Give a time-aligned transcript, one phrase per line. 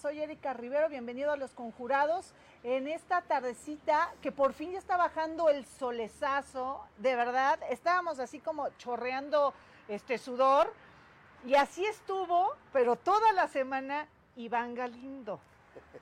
[0.00, 2.32] soy Erika Rivero, bienvenido a Los Conjurados.
[2.62, 8.38] En esta tardecita que por fin ya está bajando el solezazo, de verdad, estábamos así
[8.38, 9.52] como chorreando
[9.88, 10.72] este sudor
[11.44, 15.40] y así estuvo, pero toda la semana Iván Galindo.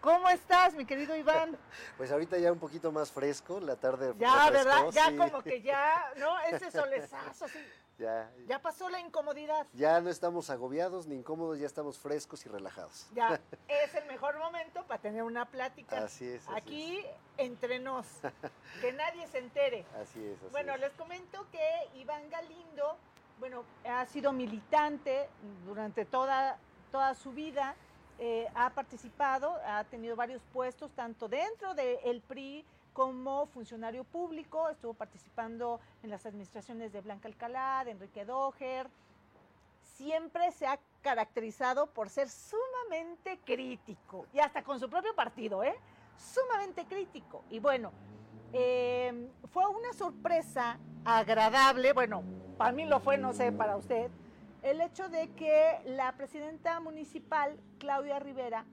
[0.01, 1.57] ¿Cómo estás, mi querido Iván?
[1.97, 4.15] Pues ahorita ya un poquito más fresco, la tarde.
[4.19, 4.87] Ya, ¿verdad?
[4.93, 6.39] Ya como que ya, ¿no?
[6.51, 7.59] Ese solezazo, sí.
[8.01, 9.67] Ya, ya pasó la incomodidad.
[9.75, 13.07] Ya no estamos agobiados ni incómodos, ya estamos frescos y relajados.
[13.13, 16.05] Ya, es el mejor momento para tener una plática.
[16.05, 16.49] Así es.
[16.49, 17.05] Aquí
[17.37, 18.07] entre nos,
[18.81, 19.85] que nadie se entere.
[20.01, 20.39] Así es.
[20.39, 22.97] Así bueno, les comento que Iván Galindo,
[23.39, 25.29] bueno, ha sido militante
[25.67, 26.57] durante toda,
[26.91, 27.75] toda su vida,
[28.19, 32.65] eh, ha participado, ha tenido varios puestos, tanto dentro del PRI,
[33.01, 38.91] como funcionario público, estuvo participando en las administraciones de Blanca Alcalá, de Enrique Doher.
[39.97, 45.75] Siempre se ha caracterizado por ser sumamente crítico, y hasta con su propio partido, ¿eh?
[46.19, 47.43] Sumamente crítico.
[47.49, 47.91] Y bueno,
[48.53, 52.23] em, fue una sorpresa agradable, bueno,
[52.59, 54.11] para mí lo fue, no sé, para usted,
[54.61, 58.67] el hecho de que la presidenta municipal, Claudia Rivera,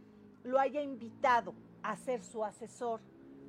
[0.44, 3.00] lo haya invitado a ser su asesor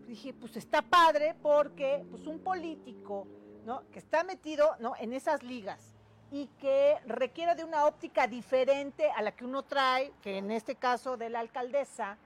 [0.08, 3.28] dije, pues está padre porque pues un político,
[3.64, 3.82] ¿no?
[3.92, 4.94] Que está metido, ¿no?
[4.96, 5.94] En esas ligas
[6.30, 10.74] y que requiere de una óptica diferente a la que uno trae, que en este
[10.74, 12.18] caso de la alcaldesa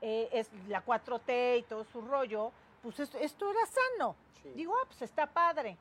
[0.00, 4.16] eh, es la 4T y todo su rollo, pues esto, era sano.
[4.54, 5.76] Digo, ah, pues está padre.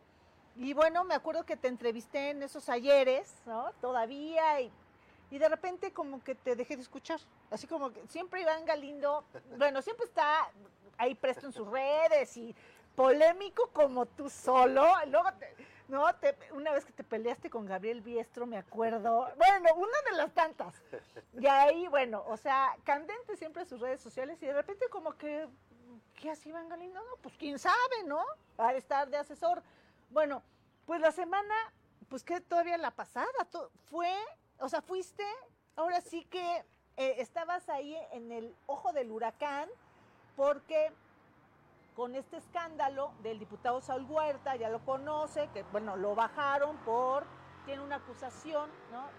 [0.57, 3.71] Y bueno, me acuerdo que te entrevisté en esos ayeres, ¿no?
[3.81, 4.71] Todavía y,
[5.31, 7.19] y de repente como que te dejé de escuchar.
[7.51, 9.23] Así como que siempre Iván Galindo,
[9.57, 10.49] bueno, siempre está
[10.97, 12.55] ahí presto en sus redes y
[12.95, 14.85] polémico como tú solo.
[15.07, 15.29] Luego,
[15.87, 16.05] no,
[16.51, 19.27] una vez que te peleaste con Gabriel Biestro, me acuerdo.
[19.37, 20.75] Bueno, una de las tantas.
[21.39, 25.47] Y ahí, bueno, o sea, candente siempre sus redes sociales y de repente como que,
[26.15, 27.01] ¿qué así Iván Galindo?
[27.03, 28.23] No, pues quién sabe, ¿no?
[28.59, 29.63] Va a estar de asesor.
[30.11, 30.43] Bueno,
[30.85, 31.55] pues la semana,
[32.07, 33.27] pues que todavía la pasada,
[33.89, 34.13] fue,
[34.59, 35.25] o sea, fuiste,
[35.75, 36.63] ahora sí que
[36.97, 39.69] eh, estabas ahí en el ojo del huracán
[40.35, 40.91] porque
[41.95, 47.25] con este escándalo del diputado Saúl Huerta, ya lo conoce, que bueno, lo bajaron por,
[47.65, 48.69] tiene una acusación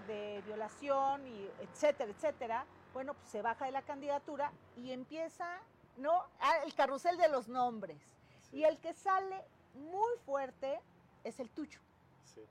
[0.07, 2.67] de violación y etcétera, etcétera.
[2.95, 5.59] Bueno, pues se baja de la candidatura y empieza,
[5.99, 6.25] ¿no?
[6.41, 8.01] Ah, el carrusel de los nombres.
[8.51, 9.45] Y el que sale
[9.75, 10.81] muy fuerte
[11.23, 11.79] es el tuyo.
[12.35, 12.43] Sí.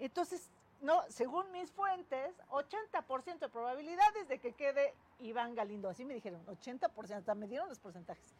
[0.00, 0.50] Entonces,
[0.82, 5.88] no, según mis fuentes, 80% de probabilidades de que quede Iván Galindo.
[5.88, 8.34] Así me dijeron, 80%, me dieron los porcentajes.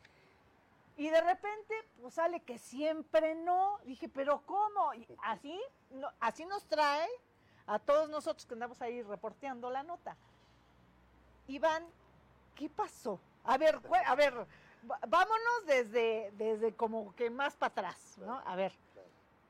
[0.97, 3.78] Y de repente, pues sale que siempre no.
[3.84, 4.92] Dije, pero ¿cómo?
[4.94, 5.58] Y así,
[6.20, 7.08] así nos trae
[7.66, 10.16] a todos nosotros que andamos ahí reporteando la nota.
[11.47, 11.86] Iván,
[12.56, 13.20] ¿qué pasó?
[13.44, 14.34] A ver, a ver,
[14.82, 18.42] vámonos desde, desde como que más para atrás, ¿no?
[18.44, 18.72] A ver.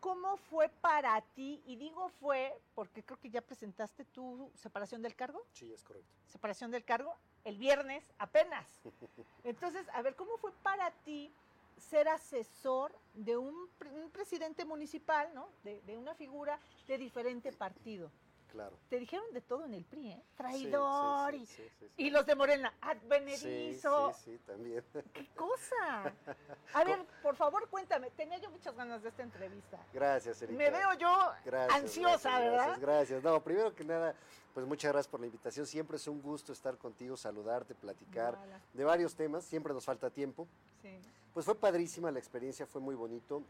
[0.02, 1.62] ¿Cómo fue para ti?
[1.64, 5.46] Y digo fue porque creo que ya presentaste tu separación del cargo.
[5.52, 6.10] Sí, es correcto.
[6.26, 8.66] Separación del cargo el viernes apenas.
[9.44, 11.32] Entonces, a ver, ¿cómo fue para ti
[11.78, 13.68] ser asesor de un,
[14.12, 15.48] presidente municipal, ¿no?
[15.62, 18.10] De, de, una figura de diferente partido?
[18.52, 18.76] Claro.
[18.90, 20.22] Te dijeron de todo en el PRI, ¿eh?
[20.36, 21.34] Traidor
[21.96, 24.12] y, los de Morena, advenedizo.
[24.12, 24.84] Sí, sí, también.
[25.14, 26.12] ¿Qué cosa?
[26.74, 28.10] A ver, por favor, cuéntame.
[28.10, 29.78] Tenía yo muchas ganas de esta entrevista.
[29.94, 30.58] Gracias, Erika.
[30.58, 31.32] Me veo yo
[31.70, 32.56] ansiosa, ¿verdad?
[32.66, 33.22] Gracias, gracias.
[33.22, 34.14] No, primero que nada,
[34.52, 35.66] pues muchas gracias por la invitación.
[35.66, 38.36] Siempre es un gusto estar contigo, saludarte, platicar
[38.74, 39.44] de varios temas.
[39.44, 40.46] Siempre nos falta tiempo.
[40.82, 41.00] Sí.
[41.32, 43.42] Pues fue padrísima la experiencia, fue muy bonito.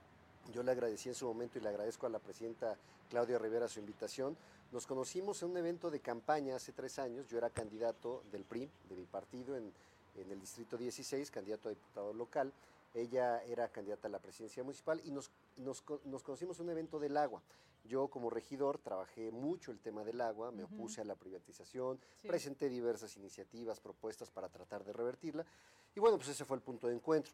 [0.50, 2.76] Yo le agradecí en su momento y le agradezco a la presidenta
[3.08, 4.36] Claudia Rivera su invitación.
[4.72, 7.28] Nos conocimos en un evento de campaña hace tres años.
[7.28, 9.72] Yo era candidato del PRI, de mi partido, en,
[10.14, 12.52] el Distrito 16, candidato a diputado local.
[12.94, 15.82] Ella era candidata a la presidencia municipal y nos, nos,
[16.22, 17.42] conocimos en un evento del agua.
[17.84, 22.68] Yo como regidor trabajé mucho el tema del agua, me opuse a la privatización, presenté
[22.68, 25.46] diversas iniciativas, propuestas para tratar de revertirla.
[25.94, 27.32] Y bueno, pues ese fue el punto de encuentro.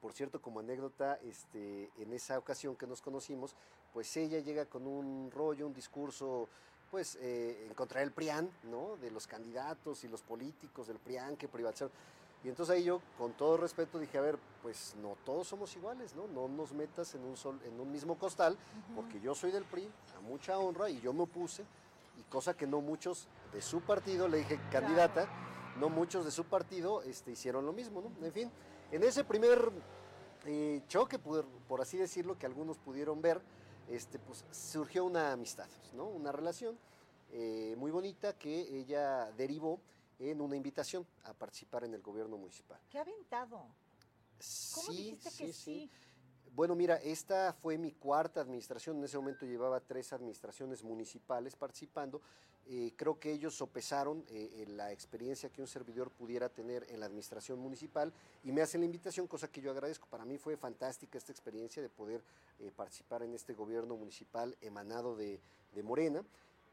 [0.00, 3.54] Por cierto, como anécdota, este, en esa ocasión que nos conocimos,
[3.92, 6.48] pues ella llega con un rollo, un discurso,
[6.90, 8.96] pues eh, en contra del PRIAN, ¿no?
[8.96, 11.92] De los candidatos y los políticos del PRIAN que privatizaron.
[12.44, 16.14] Y entonces ahí yo, con todo respeto, dije, a ver, pues no todos somos iguales,
[16.14, 16.28] ¿no?
[16.28, 18.56] No nos metas en un, sol, en un mismo costal,
[18.94, 21.64] porque yo soy del PRI, a mucha honra, y yo me opuse,
[22.18, 25.28] y cosa que no muchos de su partido, le dije, candidata,
[25.80, 28.26] no muchos de su partido este, hicieron lo mismo, ¿no?
[28.26, 28.50] En fin,
[28.92, 29.72] en ese primer
[30.46, 33.40] eh, choque, por, por, así decirlo, que algunos pudieron ver,
[33.88, 36.08] este, pues surgió una amistad, ¿no?
[36.08, 36.78] Una relación
[37.32, 39.80] eh, muy bonita que ella derivó
[40.18, 42.80] en una invitación a participar en el gobierno municipal.
[42.88, 43.58] ¿Qué ha aventado?
[44.74, 45.62] ¿Cómo sí, dijiste sí, que sí.
[45.62, 45.90] sí?
[46.54, 48.96] Bueno, mira, esta fue mi cuarta administración.
[48.96, 52.22] En ese momento llevaba tres administraciones municipales participando.
[52.68, 57.06] Eh, creo que ellos sopesaron eh, la experiencia que un servidor pudiera tener en la
[57.06, 60.08] administración municipal y me hacen la invitación, cosa que yo agradezco.
[60.08, 62.24] Para mí fue fantástica esta experiencia de poder
[62.58, 65.38] eh, participar en este gobierno municipal emanado de,
[65.74, 66.24] de Morena.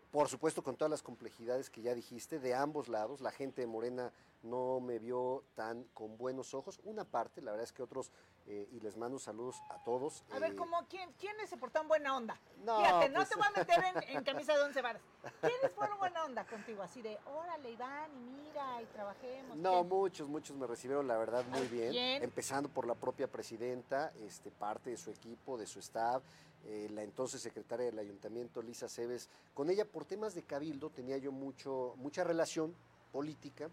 [0.10, 3.22] Por supuesto, con todas las complejidades que ya dijiste, de ambos lados.
[3.22, 4.12] La gente de Morena
[4.42, 6.80] no me vio tan con buenos ojos.
[6.84, 8.12] Una parte, la verdad es que otros,
[8.46, 10.24] eh, y les mando saludos a todos.
[10.32, 12.38] A ver, eh, ¿cómo, quién, ¿quiénes se portaron buena onda?
[12.64, 15.02] No, Fíjate, no pues- te voy a meter en, en camisa de once varas.
[15.40, 16.84] ¿Quiénes fueron buena onda contigo?
[16.84, 19.56] Así de, órale, Iván, y mira, y trabajemos.
[19.58, 19.88] No, ¿quién?
[19.88, 21.92] muchos, muchos me recibieron, la verdad, muy bien.
[21.92, 22.24] ¿quién?
[22.24, 26.22] Empezando por la propia presidenta, este, parte de su equipo, de su staff,
[26.66, 29.30] eh, la entonces secretaria del ayuntamiento, Lisa Cebes.
[29.54, 32.76] Con ella, por temas de cabildo, tenía yo mucho, mucha relación
[33.12, 33.70] política,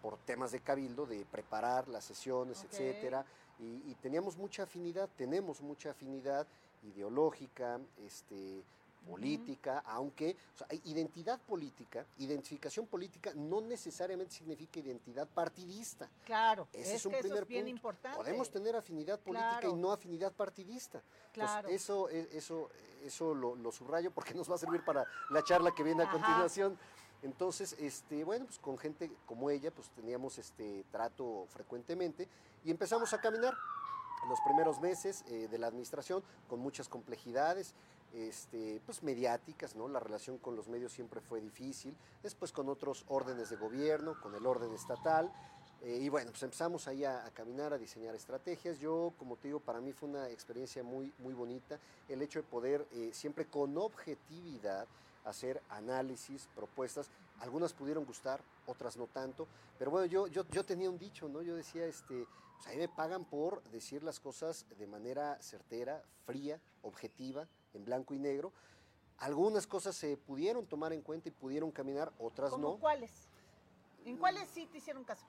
[0.00, 3.24] por temas de cabildo, de preparar las sesiones, etcétera.
[3.58, 6.46] Y, y teníamos mucha afinidad, tenemos mucha afinidad
[6.82, 8.62] ideológica, este,
[9.08, 16.08] política, aunque o sea, hay identidad política, identificación política no necesariamente significa identidad partidista.
[16.24, 17.76] Claro, Ese es, es un que eso primer es bien punto.
[17.76, 18.16] importante.
[18.16, 19.76] Podemos tener afinidad política Claro.
[19.76, 20.98] y no afinidad partidista.
[20.98, 21.68] Entonces, Claro.
[21.68, 22.70] eso, eso,
[23.02, 26.06] eso lo, lo subrayo porque nos va a servir para la charla que viene a
[26.06, 26.12] Ajá.
[26.16, 26.78] continuación.
[27.24, 32.28] Entonces, este, bueno, pues con gente como ella, pues teníamos este trato frecuentemente
[32.64, 33.54] y empezamos a caminar
[34.28, 37.74] los primeros meses eh, de la administración con muchas complejidades.
[38.12, 39.88] Este, pues mediáticas, ¿no?
[39.88, 44.36] La relación con los medios siempre fue difícil, después con otros órdenes de gobierno, con
[44.36, 45.32] el orden estatal,
[45.82, 48.78] eh, y bueno, pues empezamos ahí a, caminar, a diseñar estrategias.
[48.78, 51.78] Yo, como te digo, para mí fue una experiencia muy, muy bonita
[52.08, 54.86] el hecho de poder eh, siempre con objetividad
[55.24, 57.10] hacer análisis, propuestas.
[57.40, 59.46] Algunas pudieron gustar, otras no tanto.
[59.78, 61.42] Pero bueno, yo, yo, yo tenía un dicho, ¿no?
[61.42, 62.26] Yo decía, este,
[62.56, 68.14] pues ahí me pagan por decir las cosas de manera certera, fría, objetiva, en blanco
[68.14, 68.52] y negro.
[69.18, 72.76] Algunas cosas se pudieron tomar en cuenta y pudieron caminar, otras ¿Cómo no.
[72.78, 73.10] cuáles?
[74.04, 75.24] ¿En cuáles sí te hicieron caso?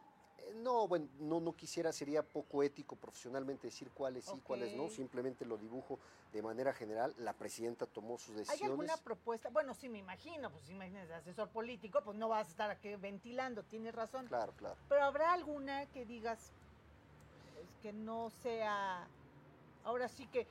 [0.46, 4.90] Eh, No, bueno, no, no quisiera, sería poco ético profesionalmente decir cuáles sí, cuáles no,
[4.90, 6.00] simplemente lo dibujo
[6.32, 7.14] de manera general.
[7.18, 8.72] La presidenta tomó sus ¿Hay decisiones.
[8.72, 9.50] alguna propuesta?
[9.50, 13.64] Bueno, sí, me imagino, pues imagínese, asesor político, pues no vas a estar aquí ventilando,
[13.64, 14.28] tienes razón.
[14.28, 14.78] Claro, claro.
[14.90, 16.52] Pero habrá alguna que digas
[17.54, 19.08] pues, que no sea,
[19.84, 20.48] ahora sí que,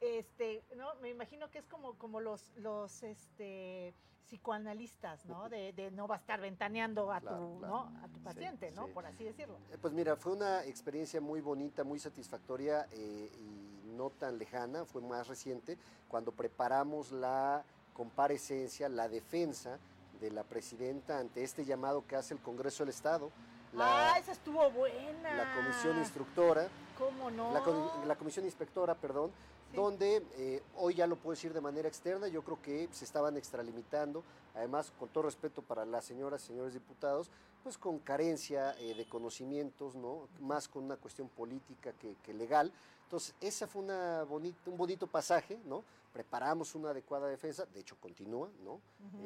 [0.00, 0.94] este, ¿no?
[0.96, 3.94] Me imagino que es como, como los, los, este,
[4.28, 5.48] psicoanalistas, ¿no?
[5.48, 7.74] De, de no va a estar ventaneando a Claro, tu, claro.
[7.74, 8.00] ¿no?
[8.02, 8.86] A tu Sí, paciente, ¿no?
[8.86, 8.90] sí.
[8.92, 9.56] Por así decirlo.
[9.72, 14.84] Eh, Pues mira, fue una experiencia muy bonita, muy satisfactoria eh, y no tan lejana,
[14.84, 19.78] fue más reciente, cuando preparamos la comparecencia, la defensa
[20.20, 23.30] de la presidenta ante este llamado que hace el Congreso del Estado,
[23.72, 25.34] la, ah, esa estuvo buena.
[25.34, 27.52] la comisión instructora, ¿Cómo no?
[27.52, 29.30] la, co- la comisión inspectora, perdón.
[29.76, 33.36] Donde eh, hoy ya lo puedo decir de manera externa, yo creo que se estaban
[33.36, 34.22] extralimitando,
[34.54, 37.30] además con todo respeto para las señoras y señores diputados,
[37.62, 40.28] pues con carencia eh, de conocimientos, ¿no?
[40.40, 42.72] más con una cuestión política que, que legal.
[43.04, 45.84] Entonces, esa fue una bonita, un bonito pasaje, ¿no?
[46.12, 48.80] Preparamos una adecuada defensa, de hecho continúa, ¿no?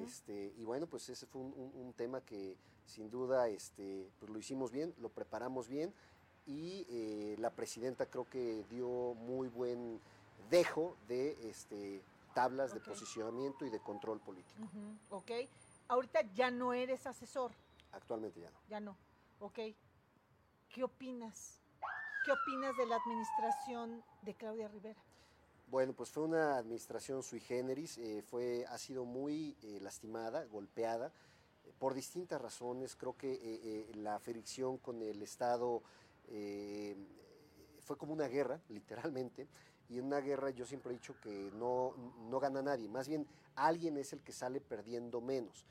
[0.05, 4.31] Este, y bueno, pues ese fue un, un- un tema que sin duda este, pues
[4.31, 5.93] lo hicimos bien, lo preparamos bien
[6.47, 10.01] y eh, la presidenta creo que dio muy buen
[10.51, 12.03] dejo de este,
[12.35, 14.61] tablas de posicionamiento y de control político.
[14.63, 15.31] Ujú, Ok.
[15.89, 17.51] Ahorita ya no eres asesor,
[17.93, 18.59] Actualmente ya no.
[18.69, 18.97] ya no.
[19.41, 19.59] Ok.
[20.73, 21.59] ¿Qué opinas?
[22.25, 25.01] ¿Qué opinas de la administración de Claudia Rivera?
[25.67, 31.13] Bueno, pues fue una administración sui generis, eh, fue, ha sido muy eh, lastimada, golpeada,
[31.65, 32.97] eh, por distintas razones.
[32.97, 35.83] Creo que eh, la fricción con el Estado
[37.81, 39.49] fue como una guerra, literalmente,
[39.91, 41.95] y en una guerra yo siempre he dicho que no,
[42.31, 45.67] no gana nadie, más bien alguien es el que sale perdiendo menos.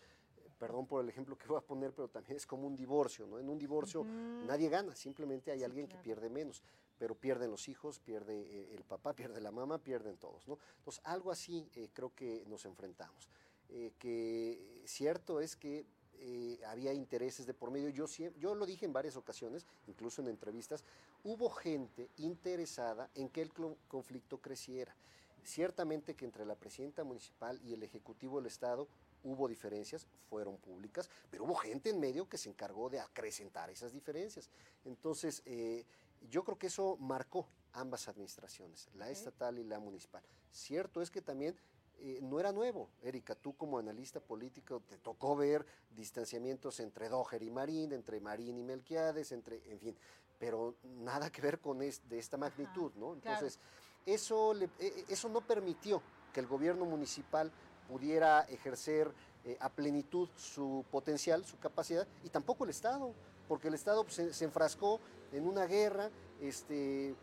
[0.59, 3.39] Perdón por el ejemplo que voy a poner, pero también es como un divorcio, ¿no?
[3.39, 6.01] En un divorcio nadie gana, simplemente hay Sí, alguien claro.
[6.01, 6.61] que pierde menos
[6.99, 10.59] pero pierden los hijos, pierde eh, el papá, pierde la mamá, pierden todos, ¿no?
[10.79, 13.29] Entonces, algo así eh, creo que nos enfrentamos.
[13.69, 15.85] Eh, que cierto es que
[16.21, 18.05] eh, había intereses de por medio, yo,
[18.37, 20.83] yo lo dije en varias ocasiones, incluso en entrevistas,
[21.23, 23.51] hubo gente interesada en que el
[23.87, 24.95] conflicto creciera.
[25.43, 28.87] Ciertamente que entre la presidenta municipal y el ejecutivo del Estado
[29.23, 33.91] hubo diferencias, fueron públicas, pero hubo gente en medio que se encargó de acrecentar esas
[33.93, 34.49] diferencias.
[34.85, 35.85] Entonces, eh,
[36.29, 39.11] yo creo que eso marcó ambas administraciones, la Ok.
[39.11, 40.23] estatal y la municipal.
[40.51, 41.55] Cierto es que también
[42.01, 42.89] eh, no era nuevo.
[43.03, 48.57] Erika, tú como analista político te tocó ver distanciamientos entre Doher y Marín, entre Marín
[48.57, 49.97] y Melquiades, entre, en fin,
[50.37, 53.13] pero nada que ver con de esta magnitud, ¿no?
[53.13, 53.59] Entonces,
[54.05, 56.01] eso, e, e, eso no permitió
[56.33, 57.51] que el gobierno municipal
[57.87, 59.11] pudiera ejercer
[59.45, 63.13] eh, a plenitud su potencial, su capacidad, y tampoco el Estado,
[63.47, 64.99] porque el Estado pues, se, se enfrascó
[65.31, 67.15] en una guerra, este,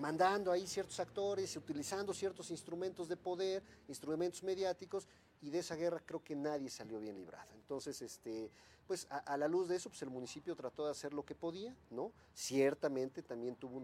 [0.00, 5.06] mandando ahí ciertos actores, utilizando ciertos instrumentos de poder, instrumentos mediáticos,
[5.42, 7.50] y de esa guerra creo que nadie salió bien librado.
[7.54, 8.50] Entonces, este,
[8.86, 11.74] pues a, la luz de eso, pues el municipio trató de hacer lo que podía,
[11.90, 12.12] ¿no?
[12.34, 13.82] Ciertamente también tuvo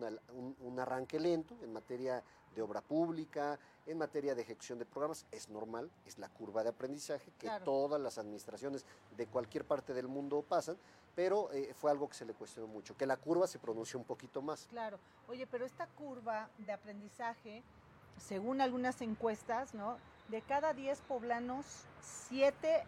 [0.61, 2.23] un, arranque lento en materia
[2.55, 6.69] de obra pública, en materia de ejecución de programas, es normal, es la curva de
[6.69, 8.85] aprendizaje que todas las administraciones
[9.17, 10.77] de cualquier parte del mundo pasan,
[11.15, 14.05] pero eh, fue algo que se le cuestionó mucho, que la curva se pronunció un
[14.05, 14.67] poquito más.
[14.69, 17.63] Claro, oye, pero esta curva de aprendizaje,
[18.19, 19.97] según algunas encuestas, ¿no?
[20.29, 21.65] De cada 10 poblanos,
[22.29, 22.85] 7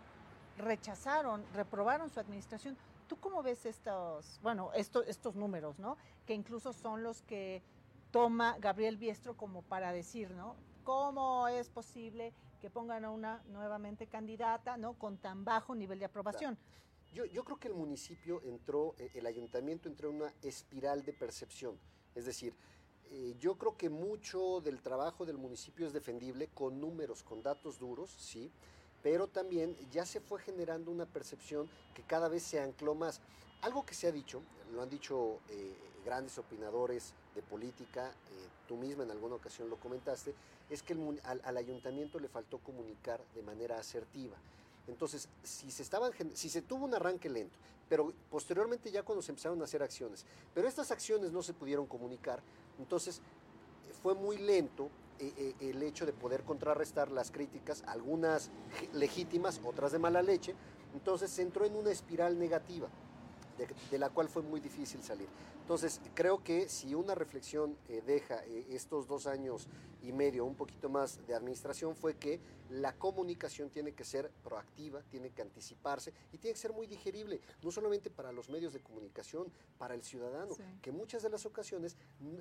[0.59, 2.77] rechazaron, reprobaron su administración.
[3.09, 5.97] ¿Tú cómo ves estos, bueno, estos, estos números, ¿no?
[6.27, 7.63] Que incluso son los que
[8.11, 10.57] toma Gabriel Biestro como para decir, ¿no?
[10.85, 14.95] ¿Cómo es posible que pongan a una nuevamente candidata, ¿no?
[14.95, 16.59] Con tan bajo nivel de aprobación.
[17.13, 21.77] Yo, creo que el municipio entró, eh, el ayuntamiento entró en una espiral de percepción.
[22.15, 22.55] Es decir,
[23.11, 27.81] eh, yo creo que mucho del trabajo del municipio es defendible con números, con datos
[27.81, 28.53] duros, sí,
[29.03, 33.21] pero también ya se fue generando una percepción que cada vez se ancló más.
[33.63, 34.41] Algo que se ha dicho,
[34.73, 38.13] lo han dicho eh, grandes opinadores de política,
[38.67, 40.35] tú misma en alguna ocasión lo comentaste,
[40.69, 44.37] es que al ayuntamiento le faltó comunicar de manera asertiva.
[44.87, 47.57] Entonces, si se, estaban, si se tuvo un arranque lento,
[47.89, 51.87] pero posteriormente ya cuando se empezaron a hacer acciones, pero estas acciones no se pudieron
[51.87, 52.41] comunicar,
[52.79, 53.21] entonces
[54.03, 58.51] fue muy lento eh, eh, el hecho de poder contrarrestar las críticas, algunas
[58.95, 60.55] legítimas, otras de mala leche,
[60.95, 62.89] entonces se entró en una espiral negativa
[63.91, 65.29] de, la cual fue muy difícil salir.
[65.61, 69.69] Entonces, creo que si una reflexión eh, deja eh, estos dos años
[70.03, 72.41] y medio, un poquito más de administración, fue que
[72.71, 77.41] la comunicación tiene que ser proactiva, tiene que anticiparse y tiene que ser muy digerible,
[77.63, 81.97] no solamente para los medios de comunicación, para el ciudadano, que muchas de las ocasiones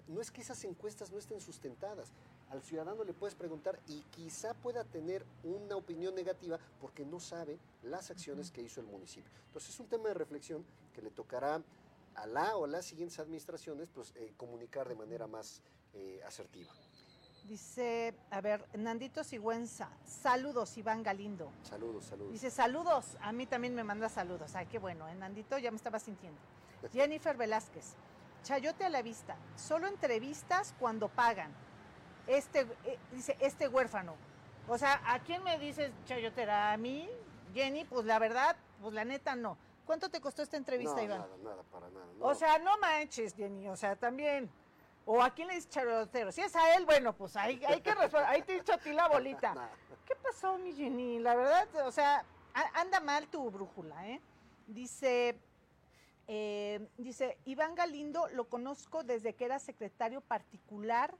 [0.07, 2.11] no es que esas encuestas no estén sustentadas,
[2.49, 7.57] al ciudadano le puedes preguntar y quizá pueda tener una opinión negativa porque no sabe
[7.83, 9.31] las acciones que hizo el municipio.
[9.47, 11.61] Entonces es un tema de reflexión que le tocará
[12.15, 15.61] a la o a las siguientes administraciones pues, eh, comunicar de manera más
[15.93, 16.71] eh, asertiva.
[17.49, 21.51] Dice, a ver, Nandito Sigüenza, saludos Iván Galindo.
[21.63, 22.31] Saludos, saludos.
[22.31, 24.55] Dice, saludos, a mí también me manda saludos.
[24.55, 25.15] Ay, qué bueno, ¿eh?
[25.15, 26.39] Nandito ya me estaba sintiendo.
[26.93, 27.95] Jennifer Velázquez,
[28.43, 31.51] Chayote a la vista, solo entrevistas cuando pagan
[32.27, 34.15] este, eh, dice, este huérfano.
[34.67, 36.71] O sea, ¿a quién me dices chayotera?
[36.71, 37.09] ¿A mí,
[37.55, 37.83] Jenny?
[37.83, 39.57] Pues la verdad, pues la neta no.
[39.87, 41.21] ¿Cuánto te costó esta entrevista, Iván?
[41.21, 42.05] Nada, nada, para nada.
[42.19, 44.51] O sea, no manches, Jenny, o sea, también.
[45.05, 46.31] ¿O a quién le dices chayotero?
[46.31, 47.91] Si es a él, bueno, pues hay, hay que.
[48.25, 49.53] Ahí te he dicho a ti la bolita.
[50.05, 51.19] ¿Qué pasó, mi Jenny?
[51.19, 52.23] La verdad, o sea,
[52.73, 54.21] anda mal tu brújula, ¿eh?
[54.67, 55.39] Dice,
[56.27, 61.15] eh, dice, Iván Galindo lo conozco desde que era secretario particular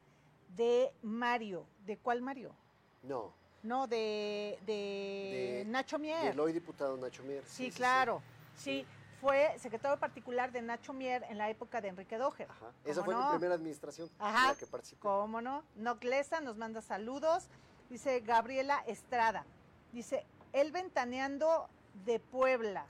[0.55, 1.65] de Mario.
[1.85, 2.55] ¿De cuál Mario?
[3.03, 3.33] No.
[3.63, 6.23] No, de, Nacho Mier.
[6.23, 7.43] Del hoy diputado Nacho Mier.
[7.45, 8.21] Sí, claro.
[8.55, 8.85] Sí.
[9.21, 12.47] Fue secretario particular de Nacho Mier en la época de Enrique Dojer.
[12.49, 12.71] Ajá.
[12.85, 14.43] Esa fue mi primera administración Ajá.
[14.43, 15.01] en la que participé.
[15.01, 15.63] ¿Cómo no?
[15.75, 17.49] Noclesa nos manda saludos.
[17.89, 19.45] Dice Gabriela Estrada.
[19.91, 21.69] Dice, él ventaneando
[22.05, 22.85] de Puebla.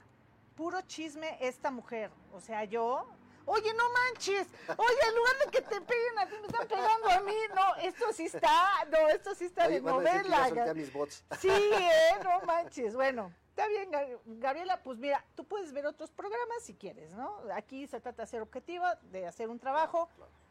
[0.56, 2.10] Puro chisme esta mujer.
[2.32, 3.06] O sea, yo
[3.46, 4.46] Oye, no manches.
[4.76, 7.34] Oye, en lugar de que te peguen a ti, me están pegando a mí.
[7.52, 10.72] No, esto sí está, no, esto sí está de novela.
[10.74, 11.24] mis bots.
[11.40, 12.94] Sí, eh, no manches.
[12.94, 17.38] Bueno, está bien, Gabriela, pues mira, tú puedes ver otros programas si quieres, ¿no?
[17.54, 20.08] Aquí se trata de ser objetiva, de hacer un trabajo.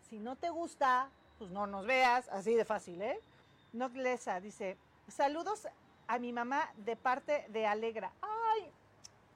[0.10, 3.20] Si no te gusta, pues no nos veas, así de fácil, ¿eh?
[3.74, 5.68] Noglesa dice, saludos
[6.08, 8.12] a mi mamá de parte de Alegra.
[8.22, 8.72] Ay,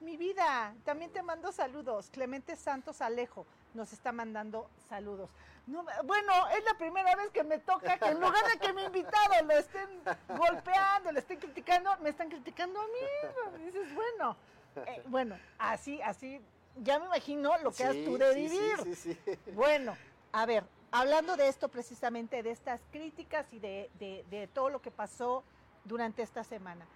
[0.00, 2.10] mi vida, también te mando saludos.
[2.10, 5.30] Clemente Santos Alejo nos está mandando saludos.
[5.66, 9.44] bueno, es la primera vez que me toca que en lugar de que mi invitado
[9.44, 9.88] lo estén
[10.28, 13.64] golpeando, lo estén criticando, me están criticando a mí.
[13.64, 14.36] dices, bueno,
[14.76, 16.40] eh, bueno, así, así,
[16.76, 18.96] ya me imagino lo que has tú de vivir.
[18.96, 19.18] Sí,
[19.52, 19.96] bueno,
[20.32, 24.90] a ver, hablando de esto precisamente, de estas críticas y de, de, todo lo que
[24.90, 25.44] pasó
[25.84, 26.86] durante esta semana.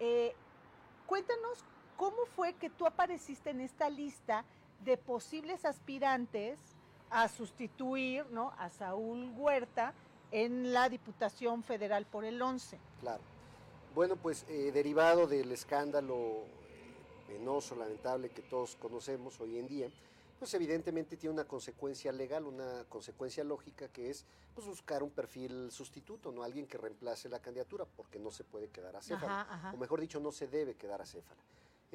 [0.00, 0.34] Eh,
[1.06, 1.64] cuéntanos
[1.96, 4.44] ¿Cómo fue que tú apareciste en esta lista
[4.80, 6.58] de posibles aspirantes
[7.10, 8.52] a sustituir ¿no?
[8.58, 9.94] a Saúl Huerta
[10.30, 12.78] en la Diputación Federal por el 11?
[13.00, 13.22] Claro.
[13.94, 16.44] Bueno, pues eh, derivado del escándalo
[17.28, 19.88] penoso, lamentable que todos conocemos hoy en día,
[20.38, 25.70] pues evidentemente tiene una consecuencia legal, una consecuencia lógica que es pues, buscar un perfil
[25.70, 29.76] sustituto, no alguien que reemplace la candidatura, porque no se puede quedar a Céfala, o
[29.76, 31.40] mejor dicho, no se debe quedar a Céfala.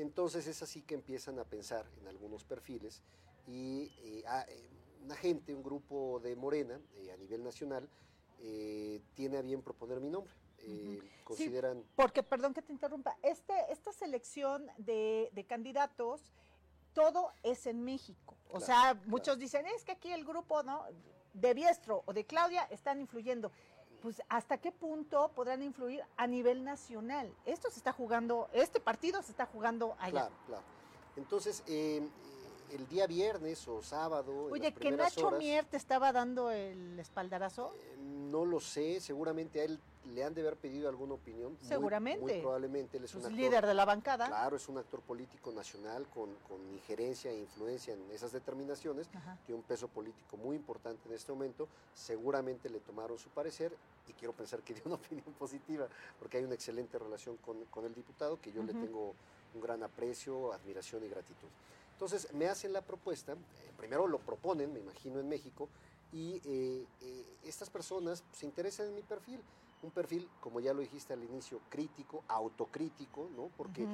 [0.01, 3.01] Entonces es así que empiezan a pensar en algunos perfiles
[3.45, 4.69] y eh, eh,
[5.03, 7.89] una gente, un grupo de Morena eh, a nivel nacional,
[9.15, 10.31] tiene a bien proponer mi nombre.
[11.25, 11.83] consideran...
[11.97, 16.21] porque, perdón que te interrumpa, este, esta selección de, de candidatos
[16.93, 18.37] todo es en México.
[18.51, 20.85] O sea, muchos dicen, es que aquí el grupo ¿no?
[21.33, 23.51] de Biestro o de Claudia están influyendo.
[24.01, 27.33] Pues hasta qué punto podrán influir a nivel nacional.
[27.45, 30.11] Esto se está jugando, este partido se está jugando allá.
[30.11, 30.63] Claro, claro.
[31.17, 32.07] Entonces, eh,
[32.71, 34.45] el día viernes o sábado.
[34.51, 37.73] Oye, que Nacho Mier te estaba dando el espaldarazo.
[37.75, 39.79] Eh, no lo sé, seguramente a él
[40.09, 41.57] le han de haber pedido alguna opinión.
[41.61, 42.21] Seguramente.
[42.21, 44.27] Muy, probablemente él es un líder de la bancada.
[44.27, 46.29] Claro, es un actor político nacional con,
[46.73, 49.07] injerencia e influencia en esas determinaciones,
[49.45, 51.67] tiene un peso político muy importante en este momento.
[51.93, 53.75] Seguramente le tomaron su parecer
[54.07, 55.87] y quiero pensar que dio una opinión positiva,
[56.19, 59.13] porque hay una excelente relación con, el diputado, que yo le tengo
[59.53, 61.47] un gran aprecio, admiración y gratitud.
[61.93, 63.37] Entonces me hacen la propuesta, eh,
[63.77, 65.67] primero lo proponen, me imagino en México,
[66.11, 69.41] y eh, eh, estas personas se interesan en mi perfil
[69.81, 73.49] un perfil, como ya lo dijiste al inicio, crítico, autocrítico, ¿no?
[73.57, 73.87] Porque eh,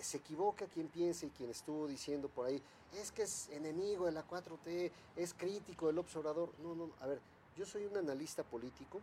[0.00, 2.62] se equivoca quien piensa y quien estuvo diciendo por ahí,
[2.94, 6.50] es que es enemigo de la 4T, es crítico del observador.
[6.62, 7.20] No, no, a ver,
[7.56, 9.00] yo soy un analista político,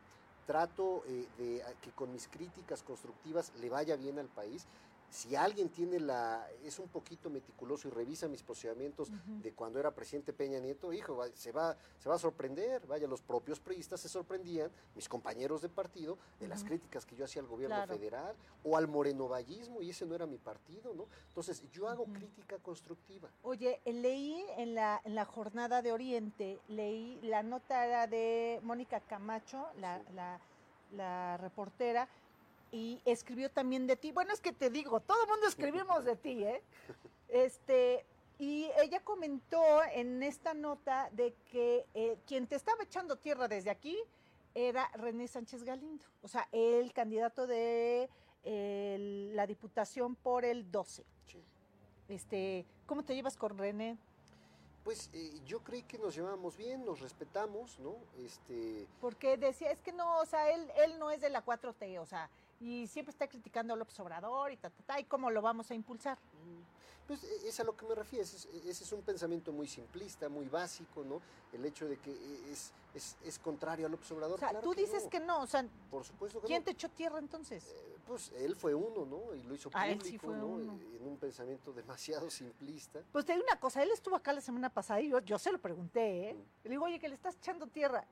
[0.47, 4.65] trato eh, de que con mis críticas constructivas le vaya bien al país
[5.15, 9.91] si alguien tiene la, es un poquito meticuloso y revisa mis posicionamientos de cuando era
[9.91, 14.09] presidente Peña Nieto, hijo, se va, se va a sorprender, vaya, los propios priistas se
[14.09, 18.75] sorprendían, mis compañeros de partido, de las críticas que yo hacía al gobierno federal o
[18.75, 21.05] al morenovallismo, y ese no era mi partido, ¿no?
[21.29, 23.29] Entonces, yo hago crítica constructiva.
[23.43, 29.65] Oye, leí en la, en la jornada de Oriente, leí la nota de Mónica Camacho,
[29.79, 30.41] la, la,
[30.91, 32.09] la reportera,
[32.71, 34.11] y escribió también de ti.
[34.11, 36.61] Bueno, es que te digo, todo el mundo escribimos de ti, ¿eh?
[37.29, 38.05] Este,
[38.37, 43.69] y ella comentó en esta nota de que eh, quien te estaba echando tierra desde
[43.69, 43.97] aquí
[44.53, 48.09] era René Sánchez Galindo, o sea, el candidato de
[49.33, 51.03] la diputación por el 12.
[52.07, 53.97] Este, ¿Cómo te llevas con René?
[54.83, 57.95] Pues eh, yo creí que nos llevábamos bien, nos respetamos, ¿no?
[58.19, 58.85] Este...
[59.01, 62.05] Porque decía, es que no, o sea, él, él no es de la 4T, o
[62.05, 65.41] sea, y siempre está criticando a López Obrador y ta, ta, ta, y cómo lo
[65.41, 66.17] vamos a impulsar.
[67.07, 70.47] Pues e, es a lo que me refiero, ese es, un pensamiento muy simplista, muy
[70.47, 71.21] básico, ¿no?
[71.53, 72.11] El hecho de que
[72.51, 72.73] es,
[73.23, 74.35] es, contrario a López Obrador.
[74.35, 77.63] O sea, tú dices que no, o sea, por supuesto ¿quién te echó tierra entonces?
[77.67, 79.35] Eh, pues él fue uno, ¿no?
[79.35, 80.59] Y lo hizo ah, público, ¿no?
[80.59, 83.01] En un pensamiento demasiado simplista.
[83.11, 85.51] Pues te digo una cosa, él estuvo acá la semana pasada y yo, yo se
[85.51, 86.35] lo pregunté, ¿eh?
[86.63, 88.05] Le digo, oye, que le estás echando tierra.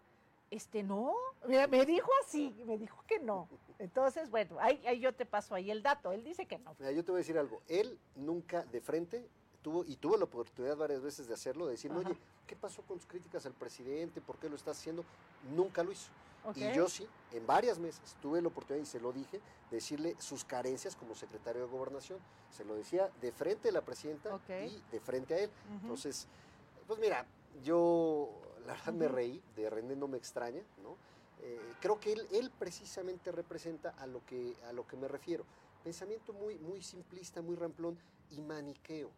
[0.53, 1.15] Este, no,
[1.47, 3.49] me dijo así, me dijo que no.
[3.79, 6.75] Entonces, bueno, ahí, yo te paso ahí el dato, él dice que no.
[6.77, 9.27] Mira, yo te voy a decir algo, él nunca de frente
[9.63, 12.97] tuvo, y tuvo la oportunidad varias veces de hacerlo, de decir, oye, ¿qué pasó con
[12.97, 14.21] tus críticas al presidente?
[14.21, 15.03] ¿Por qué lo estás haciendo?
[15.55, 16.11] Nunca lo hizo.
[16.53, 19.37] Y yo sí, en varias mesas tuve la oportunidad, y se lo dije,
[19.71, 22.19] de decirle sus carencias como secretario de gobernación.
[22.51, 25.49] Se lo decía de frente a la presidenta y de frente a él.
[25.81, 26.27] Entonces,
[26.85, 27.25] pues mira,
[27.63, 28.29] yo
[28.65, 30.95] la verdad me reí, de René no me extraña, ¿no?
[31.41, 35.43] Eh, creo que él, él precisamente representa a lo, que, a lo que me refiero.
[35.83, 37.97] Pensamiento muy, muy simplista, muy ramplón
[38.31, 39.09] y maniqueo.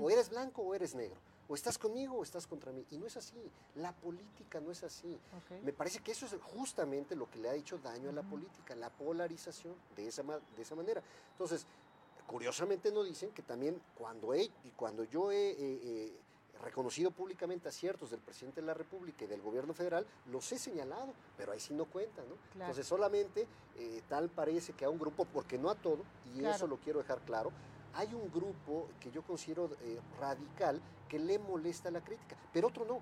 [0.00, 1.16] O, eres blanco o eres negro.
[1.48, 2.84] O estás conmigo o estás contra mí.
[2.90, 3.50] Y no es así.
[3.76, 5.18] La política no es así.
[5.64, 8.76] Me parece que eso es justamente lo que le ha hecho daño a la política,
[8.76, 11.02] la polarización de esa, de esa manera.
[11.32, 11.66] Entonces,
[12.26, 15.56] curiosamente nos dicen que también cuando, he, cuando yo he...
[15.58, 16.12] Eh,
[16.62, 21.12] reconocido públicamente aciertos del presidente de la República y del gobierno federal, los he señalado,
[21.36, 22.36] pero ahí sí no cuentan, ¿no?
[22.60, 26.02] Entonces solamente eh, tal parece que a un grupo, porque no a todo,
[26.34, 27.52] y eso lo quiero dejar claro,
[27.94, 32.84] hay un grupo que yo considero eh, radical que le molesta la crítica, pero otro
[32.84, 33.00] no.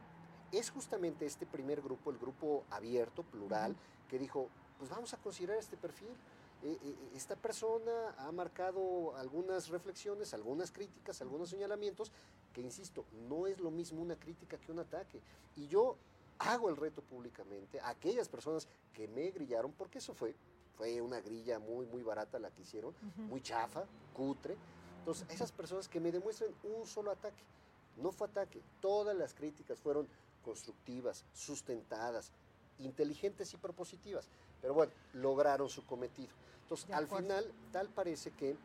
[0.53, 3.75] Es justamente este primer grupo, el grupo abierto, plural,
[4.09, 6.15] que dijo, pues vamos a considerar este perfil,
[6.63, 12.11] eh, esta persona ha marcado algunas reflexiones, algunas críticas, algunos señalamientos,
[12.57, 15.21] que insisto, no es lo mismo una crítica que un ataque.
[15.57, 15.99] Y yo
[16.39, 20.35] hago el reto públicamente a aquellas personas que me grillaron, porque eso fue,
[20.75, 22.95] fue una grilla muy, muy barata la que hicieron,
[23.29, 24.57] muy chafa, cutre.
[25.01, 27.43] Entonces, esas personas que me demuestren un solo ataque,
[27.99, 30.09] no fue ataque, todas las críticas fueron
[30.43, 32.33] constructivas, sustentadas,
[32.79, 34.31] inteligentes y propositivas.
[34.63, 36.33] Pero bueno, lograron su cometido.
[36.63, 38.57] Entonces, al final, tal parece que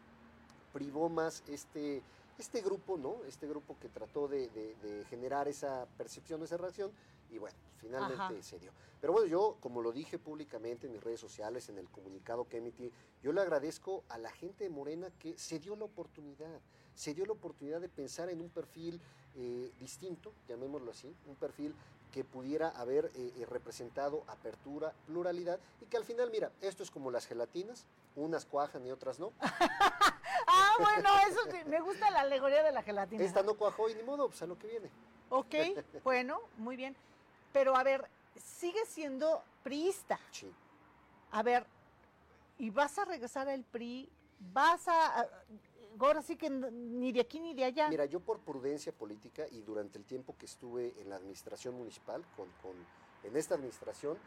[0.72, 2.02] privó más este,
[2.42, 3.24] este grupo, ¿no?
[3.28, 4.50] Este grupo que trató de,
[5.10, 6.92] generar esa percepción, esa reacción,
[7.30, 8.72] y bueno, finalmente se dio.
[9.00, 12.58] Pero bueno, yo, como lo dije públicamente en mis redes sociales, en el comunicado que
[12.58, 12.92] emití,
[13.24, 16.60] yo le agradezco a la gente de Morena que se dio la oportunidad,
[16.96, 19.00] se dio la oportunidad de pensar en un perfil
[19.36, 21.74] eh, distinto, llamémoslo así, un perfil
[22.12, 26.92] que pudiera haber eh, eh, representado apertura, pluralidad, y que al final, mira, esto es
[26.92, 29.32] como las gelatinas, unas cuajan y otras no.
[30.82, 33.24] bueno, eso me gusta la alegoría de la gelatina.
[33.24, 34.90] Esta no cuajó y ni modo, pues a lo que viene.
[35.30, 35.56] Ok,
[36.04, 36.96] bueno, muy bien.
[37.54, 40.20] Pero a ver, sigue siendo priista.
[40.32, 40.52] Sí.
[41.32, 41.66] A ver,
[42.58, 44.10] ¿y vas a regresar al PRI?
[44.54, 45.28] ¿Vas a,
[46.00, 47.90] ahora sí que ni de aquí ni de allá.
[47.90, 52.24] Mira, yo por prudencia política y durante el tiempo que estuve en la administración municipal,
[52.36, 52.48] con,
[53.24, 54.18] en esta administración,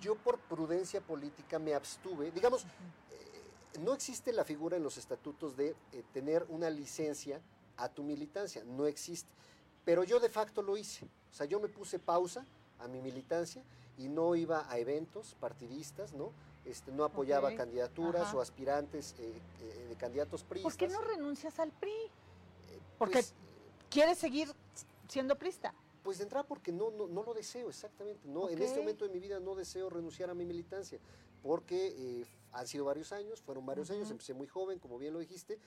[0.00, 2.30] yo por prudencia política me abstuve.
[2.30, 2.66] Digamos,
[3.78, 7.40] no existe la figura en los estatutos de eh, tener una licencia
[7.76, 9.30] a tu militancia, no existe.
[9.84, 11.06] Pero yo de facto lo hice.
[11.30, 12.44] O sea, yo me puse pausa
[12.78, 13.62] a mi militancia
[13.98, 16.32] y no iba a eventos partidistas, ¿no?
[16.64, 20.62] Este, no apoyaba candidaturas o aspirantes eh, eh, de candidatos PRI.
[20.62, 21.92] ¿Por qué no renuncias al PRI?
[21.92, 23.34] Eh, porque pues,
[23.88, 24.48] quieres seguir
[25.08, 25.72] siendo prista.
[26.02, 28.20] Pues de entrada porque no, no, lo deseo, exactamente.
[28.28, 30.98] No, En este momento de mi vida no deseo renunciar a mi militancia,
[31.42, 32.26] porque
[32.56, 35.58] han sido varios años, fueron varios años, empecé muy joven, como bien lo dijiste,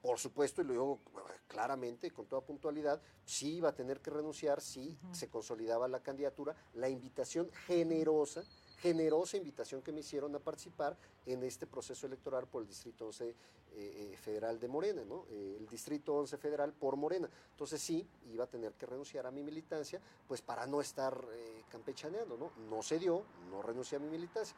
[0.00, 1.00] por supuesto, y lo digo
[1.46, 6.56] claramente, con toda puntualidad, sí iba a tener que renunciar si se consolidaba la candidatura,
[6.74, 8.44] la invitación generosa
[8.80, 13.28] generosa invitación que me hicieron a participar en este proceso electoral por el Distrito 11
[13.28, 13.34] eh,
[13.72, 15.26] eh, Federal de Morena, ¿no?
[15.30, 17.28] Eh, el Distrito 11 Federal por Morena.
[17.50, 21.22] Entonces sí, iba a tener que renunciar a mi militancia, pues para no estar
[21.68, 22.52] campechaneando, ¿no?
[22.70, 24.56] No se dio, no renuncié a mi militancia.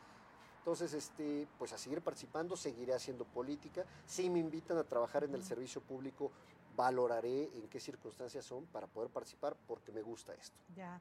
[0.63, 3.85] Entonces, este, pues a seguir participando, seguiré haciendo política.
[4.07, 6.31] Si me invitan a trabajar en el servicio público,
[6.77, 10.57] valoraré en qué circunstancias son para poder participar porque me gusta esto.
[10.77, 11.01] Ya.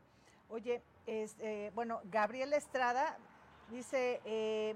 [0.49, 3.19] Oye, es, eh, bueno, Gabriela Estrada
[3.69, 4.75] dice, eh,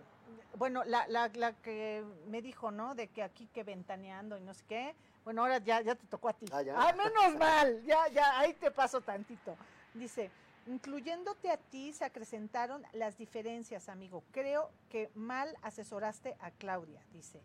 [0.56, 2.94] bueno, la, la, la, que me dijo, ¿no?
[2.94, 4.96] De que aquí que ventaneando y no sé qué.
[5.24, 6.46] Bueno, ahora ya, ya te tocó a ti.
[6.52, 6.76] Ah, ya.
[6.78, 9.58] Ah, menos mal, ya, ya, ahí te paso tantito.
[9.96, 10.30] Dice,
[10.68, 14.24] incluyéndote a ti se acrecentaron las diferencias, amigo.
[14.32, 17.42] Creo que mal asesoraste a Claudia, dice.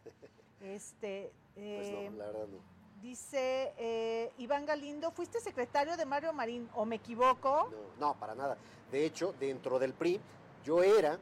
[0.61, 2.81] Este, pues no, eh, la verdad no.
[3.01, 7.71] Dice eh, Iván Galindo, ¿fuiste secretario de Mario Marín o me equivoco?
[7.99, 8.59] No, no, para nada.
[8.93, 10.21] De hecho, dentro del PRI,
[10.65, 11.19] yo era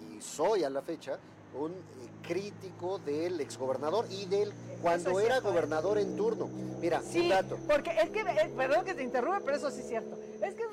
[0.00, 1.20] y soy a la fecha
[1.54, 1.74] un eh,
[2.26, 6.48] crítico del exgobernador y del cuando era gobernador en turno.
[6.80, 7.58] Mira, sí, un dato.
[7.68, 8.24] Porque es que,
[8.56, 10.18] perdón que te interrumpa, pero eso sí es cierto.
[10.42, 10.66] Es que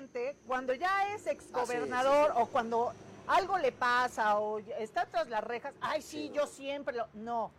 [0.00, 2.92] valiente cuando ya es exgobernador o cuando
[3.26, 5.74] algo le pasa o está tras las rejas.
[5.80, 7.06] Ay, sí, yo siempre lo.
[7.14, 7.50] No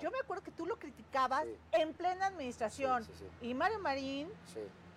[0.00, 3.06] yo me acuerdo que tú lo criticabas en plena administración.
[3.42, 4.28] y Mario Marín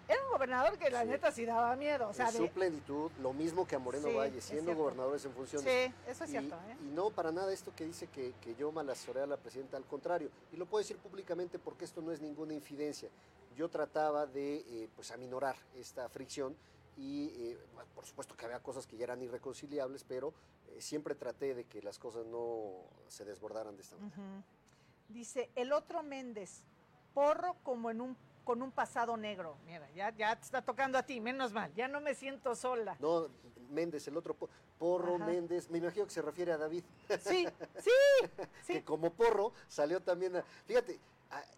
[0.07, 2.09] era un gobernador que la neta sí daba miedo.
[2.09, 5.69] O sea, su plenitud, lo mismo que a Moreno Valle, siendo gobernadores en funciones.
[5.69, 6.55] Sí, eso es cierto.
[6.55, 6.77] ¿eh?
[6.85, 9.85] Y no para nada esto que dice que, que yo malasoré a la presidenta, al
[9.85, 10.29] contrario.
[10.51, 13.09] Y lo puedo decir públicamente porque esto no es ninguna infidencia.
[13.55, 16.55] Yo trataba de eh, pues aminorar esta fricción
[16.97, 17.57] y eh,
[17.95, 20.33] por supuesto que había cosas que ya eran irreconciliables, pero
[20.79, 24.43] siempre traté de que las cosas no se desbordaran de esta manera.
[25.09, 26.63] Dice, el otro Méndez,
[27.13, 29.57] porro como en un con un pasado negro.
[29.65, 32.95] Mira, ya, ya te está tocando a ti, menos mal, ya no me siento sola.
[32.99, 33.29] No,
[33.69, 34.35] Méndez, el otro
[34.77, 36.83] porro Méndez, me imagino que se refiere a David.
[37.21, 37.47] Sí,
[37.79, 37.91] sí,
[38.63, 38.73] sí.
[38.73, 40.99] que como porro salió también a, fíjate,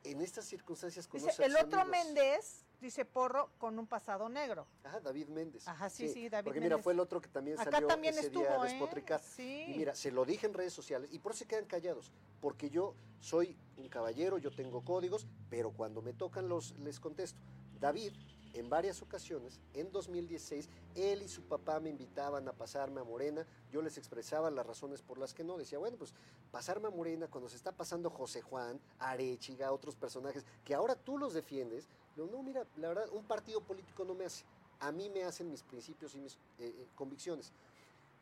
[0.03, 4.67] en estas circunstancias Dice, el otro Méndez dice Porro con un pasado negro.
[4.83, 5.67] Ajá, David Méndez.
[5.67, 8.27] Ajá, sí, sí, David Porque mira, fue el otro que también Acá salió también ese
[8.27, 8.63] estuvo, día ¿eh?
[8.63, 9.21] despotricar.
[9.21, 9.65] Sí.
[9.69, 12.11] Y mira, se lo dije en redes sociales y por eso se quedan callados,
[12.41, 17.39] porque yo soy un caballero, yo tengo códigos, pero cuando me tocan los les contesto.
[17.79, 18.13] David
[18.55, 23.45] en varias ocasiones, en 2016, él y su papá me invitaban a pasarme a Morena,
[23.69, 26.13] yo les expresaba las razones por las que no, decía, bueno, pues
[26.51, 31.17] pasarme a Morena cuando se está pasando José Juan, Arechiga, otros personajes, que ahora tú
[31.17, 34.45] los defiendes, no, no, mira, la verdad, un partido político no me hace,
[34.79, 37.51] a mí me hacen mis principios y mis eh, eh, convicciones.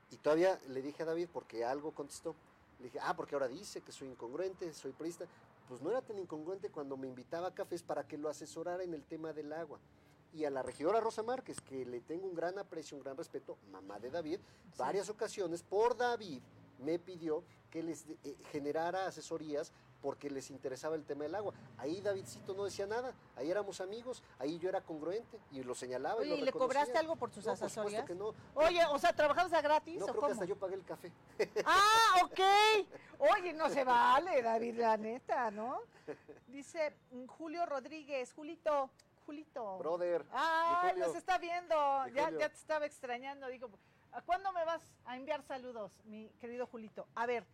[0.09, 2.35] Y todavía le dije a David, porque algo contestó,
[2.79, 5.25] le dije, ah, porque ahora dice que soy incongruente, soy prista.
[5.69, 8.93] Pues no era tan incongruente cuando me invitaba a cafés para que lo asesorara en
[8.93, 9.79] el tema del agua
[10.33, 13.57] y a la regidora Rosa Márquez, que le tengo un gran aprecio, un gran respeto,
[13.71, 14.39] mamá de David,
[14.77, 16.41] varias ocasiones por David
[16.79, 21.53] me pidió que les eh, generara asesorías porque les interesaba el tema del agua.
[21.77, 26.19] Ahí Davidcito no decía nada, ahí éramos amigos, ahí yo era congruente y lo señalaba.
[26.19, 28.05] Oye, y, le cobraste algo por sus no, asesorías?
[28.05, 28.33] que no.
[28.53, 30.27] Oye, o sea, ¿trabajabas a gratis no, o creo cómo?
[30.27, 31.11] que hasta yo pagué el café.
[31.65, 32.39] Ah, ok.
[33.37, 35.79] Oye, no se vale, David, la neta, ¿no?
[36.47, 38.89] Dice mm, Julio Rodríguez, Julito,
[39.23, 39.77] Julito.
[39.77, 40.25] Brother.
[40.31, 41.75] Ay, nos está viendo.
[42.13, 43.47] Ya, ya te estaba extrañando.
[43.47, 43.69] Digo,
[44.11, 47.07] ¿a cuándo me vas a enviar saludos, mi querido Julito?
[47.15, 47.45] A ver.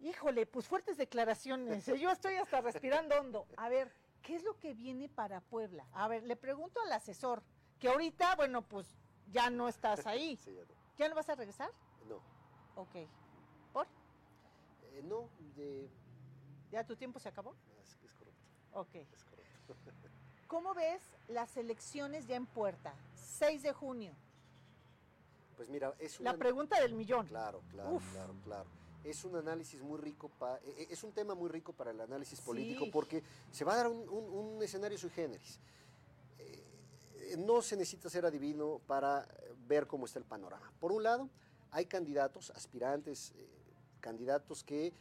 [0.00, 1.88] Híjole, pues fuertes declaraciones.
[1.88, 1.98] ¿eh?
[1.98, 3.46] Yo estoy hasta respirando hondo.
[3.56, 3.90] A ver,
[4.22, 5.86] ¿qué es lo que viene para Puebla?
[5.92, 7.42] A ver, le pregunto al asesor,
[7.78, 8.86] que ahorita, bueno, pues
[9.30, 10.36] ya no estás ahí.
[10.36, 10.74] Sí, ya no.
[10.96, 11.70] ¿Ya no vas a regresar?
[12.06, 12.20] No.
[12.76, 12.94] Ok.
[13.72, 13.86] ¿Por?
[14.92, 15.88] Eh, no, de-
[16.70, 17.54] ¿Ya tu tiempo se acabó?
[17.80, 18.40] es, es correcto.
[18.72, 18.94] Ok.
[18.94, 19.33] Es correcto.
[20.46, 22.94] ¿Cómo ves las elecciones ya en puerta?
[23.16, 24.12] 6 de junio.
[25.56, 27.26] Pues mira, es La una- pregunta del millón.
[27.26, 28.12] Claro, claro, Uf.
[28.12, 28.64] claro, claro.
[29.04, 32.00] Es un análisis muy rico, pa- e- e- es un tema muy rico para el
[32.00, 32.90] análisis político Sí.
[32.90, 35.58] porque se va a dar un, un- un escenario sui generis.
[36.38, 39.26] Eh, no se necesita ser adivino para
[39.66, 40.72] ver cómo está el panorama.
[40.80, 41.28] Por un lado,
[41.70, 43.48] hay candidatos, aspirantes, eh,
[44.00, 44.92] candidatos que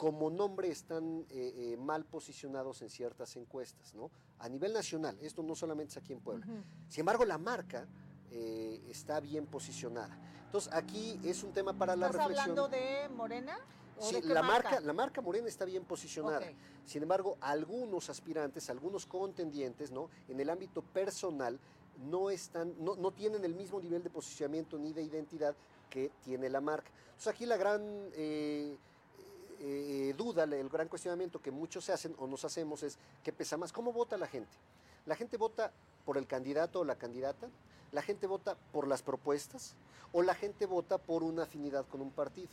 [0.00, 4.10] como nombre están eh, eh, mal posicionados en ciertas encuestas, ¿no?
[4.38, 6.46] A nivel nacional, esto no solamente es aquí en Puebla.
[6.88, 7.86] Sin embargo, la marca
[8.30, 10.18] eh, está bien posicionada.
[10.46, 12.58] Entonces, aquí es un tema para la ¿Estás reflexión.
[12.58, 13.58] hablando de Morena?
[13.98, 14.80] ¿O Sí, de qué la marca?
[14.80, 16.46] la marca Morena está bien posicionada.
[16.86, 20.08] Sin embargo, algunos aspirantes, algunos contendientes, ¿no?
[20.28, 21.60] En el ámbito personal
[21.98, 25.54] no están, no, no tienen el mismo nivel de posicionamiento ni de identidad
[25.90, 26.90] que tiene la marca.
[27.10, 27.82] Entonces aquí la gran
[29.60, 33.56] eh, duda, el gran cuestionamiento que muchos se hacen o nos hacemos es ¿qué pesa
[33.56, 33.72] más?
[33.72, 34.50] ¿Cómo vota la gente?
[35.06, 35.72] La gente vota
[36.04, 37.48] por el candidato o la candidata,
[37.92, 39.74] la gente vota por las propuestas
[40.12, 42.48] o la gente vota por una afinidad con un partido.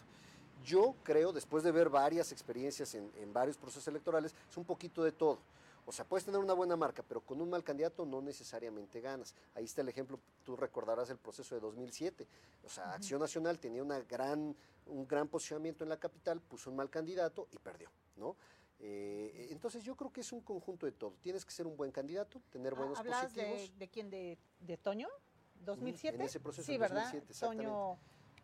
[0.64, 5.04] Yo creo, después de ver varias experiencias en, en varios procesos electorales, es un poquito
[5.04, 5.40] de todo.
[5.88, 9.34] O sea, puedes tener una buena marca, pero con un mal candidato no necesariamente ganas.
[9.56, 12.28] Ahí está el ejemplo, tú recordarás el proceso de 2007.
[12.66, 14.54] O sea, Acción Nacional tenía una gran,
[14.90, 18.36] un gran posicionamiento en la capital, puso un mal candidato y perdió, ¿no?
[18.80, 21.16] Eh, entonces yo creo que es un conjunto de todo.
[21.22, 23.80] Tienes que ser un buen candidato, tener Ah, buenos ¿Hablas de, positivos.
[23.80, 24.10] de quién?
[24.10, 25.08] ¿De, de Toño?
[25.66, 26.14] ¿2007?
[26.14, 27.02] En ese proceso sí, en ¿verdad?
[27.12, 27.66] 2007, exactamente.
[27.66, 28.00] Toño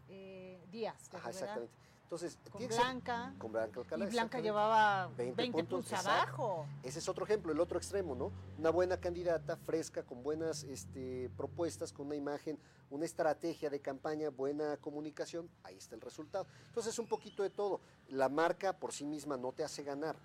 [0.09, 1.09] eh, Díaz.
[1.11, 1.73] de Ajá, exactamente.
[2.03, 3.33] Entonces, Con Blanca.
[3.39, 4.05] con Blanca Alcalá.
[4.05, 6.67] y Blanca llevaba 20 20, puntos, abajo.
[6.83, 8.31] Ese es otro ejemplo, el otro extremo, ¿no?
[8.59, 12.59] Una buena candidata, fresca, con buenas este, propuestas, con una imagen,
[12.91, 16.45] una estrategia de campaña, buena comunicación, ahí está el resultado.
[16.67, 17.81] Entonces, un poquito de todo.
[18.09, 20.15] La marca por sí misma no te hace ganar.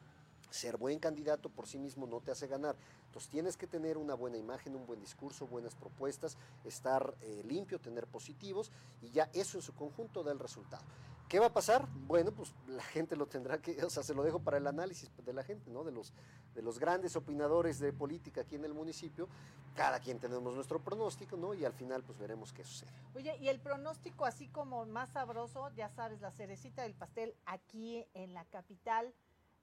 [0.51, 2.77] Ser buen candidato por sí mismo no te hace ganar.
[3.07, 7.79] Entonces tienes que tener una buena imagen, un buen discurso, buenas propuestas, estar eh, limpio,
[7.79, 8.71] tener positivos
[9.03, 10.85] y ya eso en su conjunto da el resultado.
[11.29, 11.87] ¿Qué va a pasar?
[12.07, 15.11] Bueno, pues la gente lo tendrá que, o sea, se lo dejo para el análisis
[15.23, 15.85] de la gente, ¿no?
[15.85, 16.15] De los,
[16.55, 19.29] de los grandes opinadores de política aquí en el municipio.
[19.75, 21.53] Cada quien tenemos nuestro pronóstico, ¿no?
[21.53, 22.91] Y al final, pues veremos qué sucede.
[23.15, 28.07] Oye, y el pronóstico así como más sabroso, ya sabes, la cerecita del pastel aquí
[28.15, 29.13] en la capital,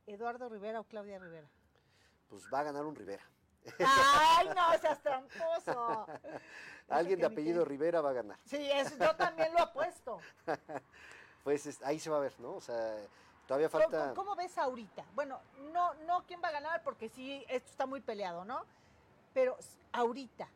[0.08, 1.48] Eduardo Rivera o Claudia Rivera.
[2.30, 3.24] Pues va a ganar un Rivera.
[3.80, 6.06] ¡Ay, no seas tramposo!
[6.89, 8.38] Alguien de apellido Rivera va a ganar.
[8.46, 10.20] Sí, eso yo también lo apuesto.
[11.44, 12.54] Pues es- ahí se va a ver, ¿no?
[12.56, 12.98] O sea,
[13.48, 14.13] todavía ¿Cómo, falta...
[14.15, 15.06] cómo ves ahorita?
[15.13, 15.39] Bueno,
[15.72, 18.65] no, no quién va a ganar porque sí, esto está muy peleado, ¿no?
[19.32, 19.56] Pero
[19.91, 20.48] ahorita,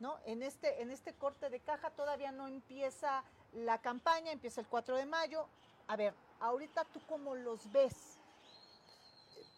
[0.00, 0.18] ¿no?
[0.26, 4.96] En este, en este corte de caja todavía no empieza la campaña, empieza el 4
[4.96, 5.46] de mayo.
[5.86, 8.11] A ver, ahorita tú cómo los ves.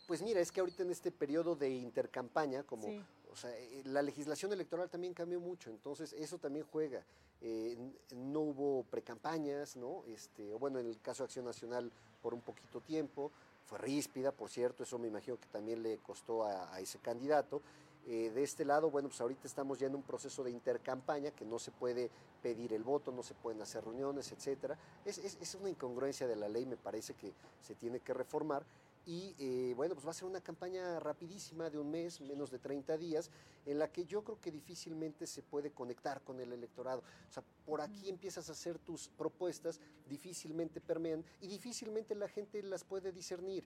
[0.06, 3.02] Pues mira, es que ahorita en este periodo de intercampaña, como Sí.
[3.32, 7.02] o sea, eh, la legislación electoral también cambió mucho, entonces eso también juega.
[7.40, 7.76] Eh,
[8.14, 10.04] no hubo precampañas, ¿no?
[10.06, 11.90] Este, o bueno, en el caso de Acción Nacional
[12.22, 13.32] por un poquito tiempo,
[13.64, 17.60] fue ríspida, por cierto, eso me imagino que también le costó a, a ese candidato.
[18.06, 21.46] Eh, de este lado, bueno, pues ahorita estamos ya en un proceso de intercampaña que
[21.46, 22.10] no se puede
[22.42, 24.78] pedir el voto, no se pueden hacer reuniones, etcétera.
[25.06, 28.64] Es, es- es una incongruencia de la ley, me parece que se tiene que reformar.
[29.06, 32.58] Y eh, bueno, pues va a ser una campaña rapidísima de un mes, menos de
[32.58, 33.30] 30 días,
[33.66, 37.02] en la que yo creo que difícilmente se puede conectar con el electorado.
[37.28, 42.62] O sea, por aquí empiezas a hacer tus propuestas, difícilmente permean y difícilmente la gente
[42.62, 43.64] las puede discernir.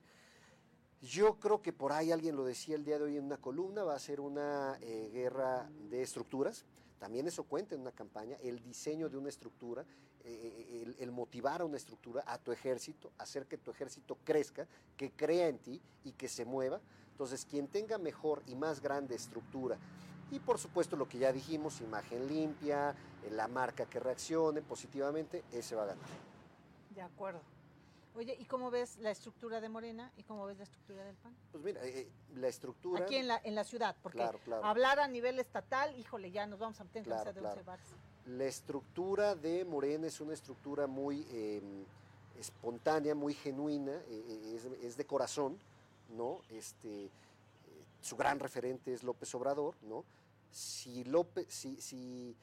[1.01, 3.83] Yo creo que por ahí alguien lo decía el día de hoy en una columna,
[3.83, 6.65] va a ser una eh, guerra de estructuras.
[6.99, 9.85] También eso cuenta en una campaña, el diseño de una estructura,
[10.23, 14.67] eh, el, el motivar a una estructura, a tu ejército, hacer que tu ejército crezca,
[14.97, 16.79] que crea en ti y que se mueva.
[17.11, 19.77] Entonces, quien tenga mejor y más grande estructura,
[20.31, 25.43] y por supuesto lo que ya dijimos, imagen limpia, eh, la marca que reaccione positivamente,
[25.51, 26.05] ese va a ganar.
[26.93, 27.41] De acuerdo.
[28.15, 31.35] Oye, ¿y cómo ves la estructura de Morena y cómo ves la estructura del PAN?
[31.51, 33.03] Pues mira, eh, eh, la estructura...
[33.03, 34.21] Aquí en la, en la ciudad, porque
[34.63, 37.41] hablar a nivel estatal, híjole, ya nos vamos a meter en de
[38.37, 41.83] La estructura de Morena es una estructura muy em,
[42.39, 45.57] espontánea, muy genuina, eh, es, de corazón,
[46.15, 46.41] ¿no?
[46.51, 47.09] Este,
[48.01, 50.03] su gran referente es López Obrador, ¿no?
[50.51, 51.03] Si
[51.47, 52.35] si,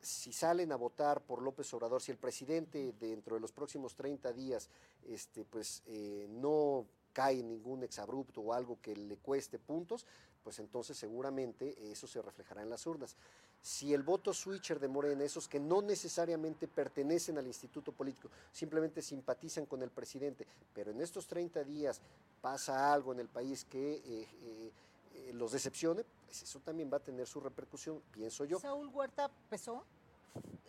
[0.00, 4.32] si salen a votar por López Obrador, si el presidente dentro de los próximos 30
[4.32, 4.70] días
[5.06, 10.06] este, pues, eh, no cae ningún exabrupto o algo que le cueste puntos,
[10.42, 13.16] pues entonces seguramente eso se reflejará en las urnas.
[13.62, 19.02] Si el voto switcher de Morena, esos que no necesariamente pertenecen al instituto político, simplemente
[19.02, 22.00] simpatizan con el presidente, pero en estos 30 días
[22.40, 24.72] pasa algo en el país que eh,
[25.14, 28.58] eh, los decepcione, pues eso también va a tener su repercusión, pienso yo.
[28.58, 29.84] ¿Saúl Huerta pesó?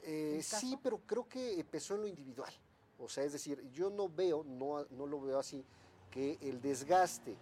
[0.04, 2.54] Eh, sí, pero creo que pesó en lo individual.
[3.00, 5.64] O sea, es decir, yo no veo, no, no lo veo así,
[6.10, 7.38] que el desgaste,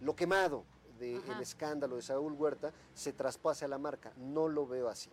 [0.00, 0.64] lo quemado
[0.98, 4.12] del escándalo de Saúl Huerta se traspase a la marca.
[4.16, 5.10] No lo veo así.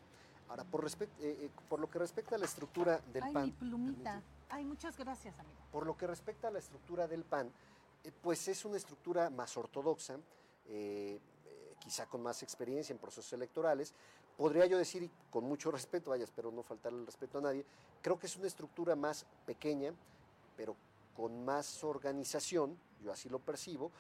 [0.50, 3.46] Ahora, por, eh, eh, por lo que respecta a la estructura del Ay, PAN.
[3.46, 4.22] Mi plumita.
[4.50, 5.60] Ay, muchas gracias, amigo.
[5.72, 7.52] Por lo que respecta a la estructura del PAN,
[8.22, 10.20] pues es una estructura más ortodoxa
[11.86, 13.94] quizá con más experiencia en procesos electorales.
[14.38, 17.64] Podría yo decir, y con mucho respeto, vaya, espero no faltarle el respeto a nadie,
[18.02, 19.94] creo que es una estructura más pequeña,
[20.58, 20.76] pero
[21.16, 23.92] con más organización, yo así lo percibo,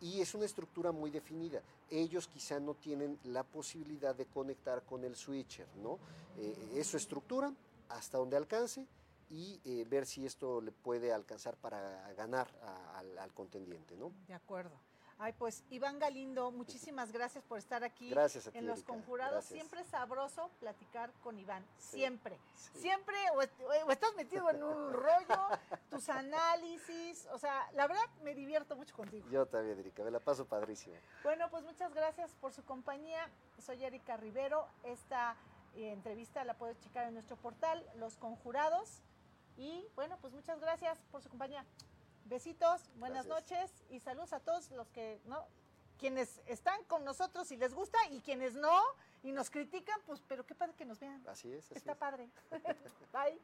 [0.00, 1.60] y es una estructura muy definida.
[1.90, 5.98] Ellos quizá no tienen la posibilidad de conectar con el switcher, ¿no?
[6.38, 7.52] Eh, es su estructura
[7.88, 8.86] hasta donde alcance
[9.28, 12.48] y eh, ver si esto le puede alcanzar para ganar
[12.96, 14.12] al, al contendiente, ¿no?
[14.26, 14.76] De acuerdo.
[15.22, 18.10] Ay, pues Iván Galindo, muchísimas gracias por estar aquí
[18.54, 19.44] en Los Conjurados.
[19.44, 22.38] Siempre es sabroso platicar con Iván, siempre.
[22.72, 23.42] Siempre, o,
[23.92, 25.58] estás metido en un rollo,
[25.90, 29.28] tus análisis, o sea, la verdad me divierto mucho contigo.
[29.30, 30.96] Yo también, Erika, me la paso padrísimo.
[31.22, 33.28] Bueno, pues muchas gracias por su compañía.
[33.58, 34.68] Soy Erika Rivero.
[34.84, 35.36] Esta
[35.74, 39.02] eh, entrevista la puedes checar en nuestro portal, Los Conjurados.
[39.58, 41.66] Y bueno, pues muchas gracias por su compañía.
[42.30, 45.48] Besitos, buenas noches y saludos a todos los que, ¿no?
[45.98, 48.80] Quienes están con nosotros y les gusta y quienes no
[49.24, 51.26] y nos critican, pues, pero qué padre que nos vean.
[51.26, 51.72] Así es.
[51.72, 52.30] Está padre.
[53.12, 53.40] Bye.